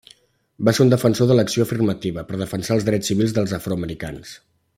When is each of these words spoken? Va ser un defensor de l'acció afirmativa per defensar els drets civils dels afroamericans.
Va 0.69 0.71
ser 0.77 0.81
un 0.85 0.93
defensor 0.93 1.29
de 1.31 1.37
l'acció 1.39 1.67
afirmativa 1.67 2.25
per 2.31 2.41
defensar 2.43 2.75
els 2.79 2.89
drets 2.89 3.13
civils 3.13 3.37
dels 3.37 3.55
afroamericans. 3.59 4.35